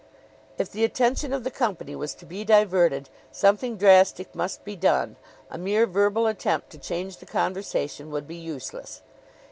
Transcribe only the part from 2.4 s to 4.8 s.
diverted, something drastic must be